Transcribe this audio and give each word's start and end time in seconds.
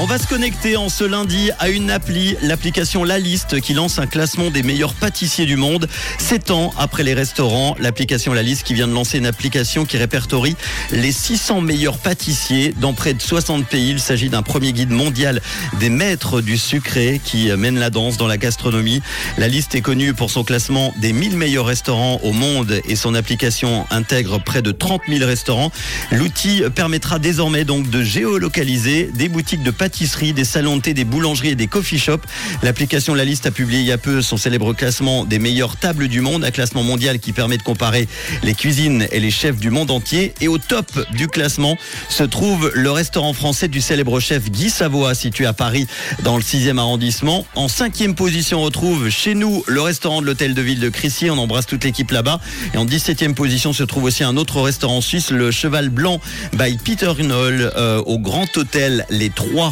On 0.00 0.06
va 0.06 0.16
se 0.16 0.28
connecter 0.28 0.76
en 0.76 0.88
ce 0.88 1.02
lundi 1.02 1.50
à 1.58 1.70
une 1.70 1.90
appli, 1.90 2.36
l'application 2.40 3.02
La 3.02 3.18
Liste, 3.18 3.60
qui 3.60 3.74
lance 3.74 3.98
un 3.98 4.06
classement 4.06 4.48
des 4.48 4.62
meilleurs 4.62 4.94
pâtissiers 4.94 5.44
du 5.44 5.56
monde. 5.56 5.88
Sept 6.18 6.52
ans 6.52 6.72
après 6.78 7.02
les 7.02 7.14
restaurants, 7.14 7.74
l'application 7.80 8.32
La 8.32 8.44
Liste 8.44 8.62
qui 8.62 8.74
vient 8.74 8.86
de 8.86 8.92
lancer 8.92 9.18
une 9.18 9.26
application 9.26 9.84
qui 9.84 9.96
répertorie 9.96 10.54
les 10.92 11.10
600 11.10 11.62
meilleurs 11.62 11.98
pâtissiers 11.98 12.72
dans 12.80 12.94
près 12.94 13.12
de 13.12 13.20
60 13.20 13.66
pays. 13.66 13.90
Il 13.90 13.98
s'agit 13.98 14.28
d'un 14.28 14.42
premier 14.42 14.72
guide 14.72 14.92
mondial 14.92 15.42
des 15.80 15.90
maîtres 15.90 16.42
du 16.42 16.58
sucré 16.58 17.20
qui 17.24 17.50
mène 17.56 17.80
la 17.80 17.90
danse 17.90 18.18
dans 18.18 18.28
la 18.28 18.36
gastronomie. 18.36 19.02
La 19.36 19.48
Liste 19.48 19.74
est 19.74 19.80
connue 19.80 20.14
pour 20.14 20.30
son 20.30 20.44
classement 20.44 20.94
des 20.98 21.12
1000 21.12 21.36
meilleurs 21.36 21.66
restaurants 21.66 22.20
au 22.22 22.30
monde 22.30 22.80
et 22.84 22.94
son 22.94 23.16
application 23.16 23.84
intègre 23.90 24.38
près 24.38 24.62
de 24.62 24.70
30 24.70 25.02
000 25.08 25.26
restaurants. 25.26 25.72
L'outil 26.12 26.62
permettra 26.72 27.18
désormais 27.18 27.64
donc 27.64 27.90
de 27.90 28.04
géolocaliser 28.04 29.10
des 29.12 29.28
boutiques 29.28 29.64
de 29.64 29.72
pâtisserie, 29.72 29.87
des 29.88 30.44
salons 30.44 30.76
de 30.76 30.82
thé, 30.82 30.94
des 30.94 31.04
boulangeries 31.04 31.50
et 31.50 31.54
des 31.54 31.66
coffee 31.66 31.98
shops. 31.98 32.24
L'application 32.62 33.14
La 33.14 33.24
Liste 33.24 33.46
a 33.46 33.50
publié 33.50 33.80
il 33.80 33.86
y 33.86 33.92
a 33.92 33.98
peu 33.98 34.22
son 34.22 34.36
célèbre 34.36 34.72
classement 34.72 35.24
des 35.24 35.38
meilleures 35.38 35.76
tables 35.76 36.08
du 36.08 36.20
monde, 36.20 36.44
un 36.44 36.50
classement 36.50 36.82
mondial 36.82 37.18
qui 37.18 37.32
permet 37.32 37.56
de 37.56 37.62
comparer 37.62 38.08
les 38.42 38.54
cuisines 38.54 39.06
et 39.12 39.20
les 39.20 39.30
chefs 39.30 39.56
du 39.56 39.70
monde 39.70 39.90
entier. 39.90 40.34
Et 40.40 40.48
au 40.48 40.58
top 40.58 40.86
du 41.12 41.28
classement 41.28 41.76
se 42.08 42.22
trouve 42.24 42.70
le 42.74 42.90
restaurant 42.90 43.32
français 43.32 43.68
du 43.68 43.80
célèbre 43.80 44.20
chef 44.20 44.50
Guy 44.50 44.70
Savoie, 44.70 45.14
situé 45.14 45.46
à 45.46 45.52
Paris 45.52 45.86
dans 46.22 46.36
le 46.36 46.42
6e 46.42 46.78
arrondissement. 46.78 47.46
En 47.54 47.68
cinquième 47.68 48.14
position, 48.14 48.60
on 48.60 48.64
retrouve 48.64 49.08
chez 49.08 49.34
nous 49.34 49.64
le 49.66 49.80
restaurant 49.80 50.20
de 50.20 50.26
l'hôtel 50.26 50.54
de 50.54 50.62
ville 50.62 50.80
de 50.80 50.88
Crissier. 50.88 51.30
On 51.30 51.38
embrasse 51.38 51.66
toute 51.66 51.84
l'équipe 51.84 52.10
là-bas. 52.10 52.40
Et 52.74 52.76
en 52.76 52.86
17e 52.86 53.34
position, 53.34 53.72
se 53.72 53.82
trouve 53.84 54.04
aussi 54.04 54.24
un 54.24 54.36
autre 54.36 54.60
restaurant 54.60 55.00
suisse, 55.00 55.30
le 55.30 55.50
Cheval 55.50 55.88
Blanc 55.88 56.20
by 56.54 56.78
Peter 56.78 57.12
Knoll 57.18 57.72
euh, 57.76 58.02
au 58.06 58.18
Grand 58.18 58.46
Hôtel 58.56 59.04
Les 59.10 59.30
Trois 59.30 59.68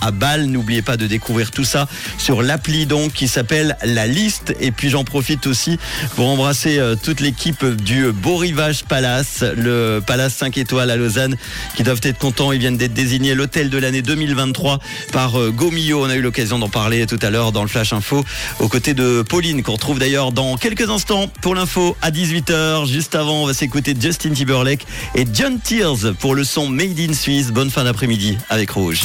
À 0.00 0.10
Bâle. 0.10 0.46
N'oubliez 0.46 0.82
pas 0.82 0.96
de 0.96 1.06
découvrir 1.06 1.50
tout 1.50 1.64
ça 1.64 1.88
sur 2.18 2.42
l'appli 2.42 2.86
donc 2.86 3.12
qui 3.12 3.26
s'appelle 3.26 3.76
La 3.84 4.06
Liste. 4.06 4.54
Et 4.60 4.70
puis 4.70 4.90
j'en 4.90 5.04
profite 5.04 5.46
aussi 5.46 5.78
pour 6.14 6.28
embrasser 6.28 6.78
euh, 6.78 6.94
toute 6.94 7.20
l'équipe 7.20 7.64
du 7.64 8.12
Beau 8.12 8.36
Rivage 8.36 8.84
Palace, 8.84 9.42
le 9.56 10.00
Palace 10.06 10.34
5 10.34 10.58
étoiles 10.58 10.90
à 10.90 10.96
Lausanne, 10.96 11.36
qui 11.74 11.82
doivent 11.82 12.00
être 12.02 12.18
contents. 12.18 12.52
Ils 12.52 12.58
viennent 12.58 12.76
d'être 12.76 12.92
désignés 12.94 13.34
l'hôtel 13.34 13.70
de 13.70 13.78
l'année 13.78 14.02
2023 14.02 14.78
par 15.12 15.40
euh, 15.40 15.50
Gomio. 15.50 16.04
On 16.04 16.10
a 16.10 16.16
eu 16.16 16.22
l'occasion 16.22 16.58
d'en 16.58 16.68
parler 16.68 17.06
tout 17.06 17.18
à 17.22 17.30
l'heure 17.30 17.52
dans 17.52 17.62
le 17.62 17.68
Flash 17.68 17.92
Info, 17.92 18.24
aux 18.60 18.68
côtés 18.68 18.94
de 18.94 19.22
Pauline, 19.22 19.62
qu'on 19.62 19.72
retrouve 19.72 19.98
d'ailleurs 19.98 20.32
dans 20.32 20.56
quelques 20.56 20.88
instants 20.90 21.28
pour 21.40 21.54
l'info 21.54 21.96
à 22.02 22.10
18h, 22.10 22.86
juste 22.86 23.14
avant 23.14 23.42
on 23.42 23.46
va 23.46 23.54
s'écouter 23.54 23.94
Justin 23.98 24.34
Timberlake 24.34 24.86
et 25.14 25.24
John 25.32 25.58
Tears 25.58 26.14
pour 26.18 26.34
le 26.34 26.44
son 26.44 26.68
Made 26.68 26.98
in 26.98 27.12
Suisse. 27.12 27.52
Bonne 27.52 27.70
fin 27.70 27.84
d'après-midi 27.84 28.36
avec 28.48 28.70
Rouge. 28.70 29.04